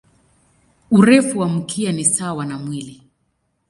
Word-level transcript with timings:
Urefu 0.91 1.39
wa 1.39 1.49
mkia 1.49 1.91
ni 1.91 2.05
sawa 2.05 2.45
na 2.45 2.57
mwili. 2.57 3.03